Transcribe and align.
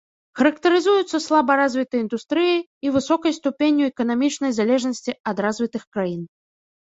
Характарызуюцца 0.37 1.17
слаба 1.25 1.57
развітай 1.59 1.99
індустрыяй 2.05 2.59
і 2.87 2.95
высокай 2.95 3.35
ступенню 3.39 3.83
эканамічнай 3.91 4.51
залежнасці 4.61 5.11
ад 5.33 5.37
развітых 5.47 5.83
краін. 5.97 6.21